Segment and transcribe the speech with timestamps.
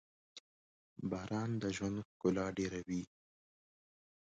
[1.11, 3.03] •باران د ژوند ښکلا ډېروي.